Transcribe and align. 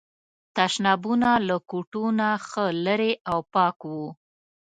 تشنابونه 0.55 1.29
له 1.47 1.57
کوټو 1.69 2.05
نه 2.19 2.29
ښه 2.47 2.65
لرې 2.85 3.11
او 3.31 3.39
پاک 3.53 3.77
وو. 3.91 4.07